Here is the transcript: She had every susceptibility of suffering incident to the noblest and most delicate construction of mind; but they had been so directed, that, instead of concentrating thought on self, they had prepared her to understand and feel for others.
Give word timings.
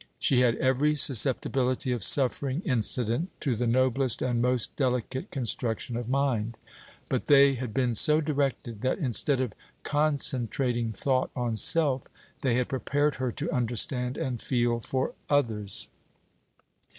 She 0.17 0.39
had 0.39 0.55
every 0.55 0.95
susceptibility 0.95 1.91
of 1.91 2.03
suffering 2.03 2.63
incident 2.65 3.29
to 3.41 3.55
the 3.55 3.67
noblest 3.67 4.23
and 4.23 4.41
most 4.41 4.75
delicate 4.75 5.29
construction 5.29 5.95
of 5.95 6.09
mind; 6.09 6.57
but 7.07 7.27
they 7.27 7.53
had 7.53 7.71
been 7.71 7.93
so 7.93 8.19
directed, 8.19 8.81
that, 8.81 8.97
instead 8.97 9.39
of 9.39 9.53
concentrating 9.83 10.91
thought 10.91 11.29
on 11.35 11.55
self, 11.55 12.07
they 12.41 12.55
had 12.55 12.67
prepared 12.69 13.17
her 13.17 13.31
to 13.33 13.51
understand 13.51 14.17
and 14.17 14.41
feel 14.41 14.79
for 14.79 15.13
others. 15.29 15.87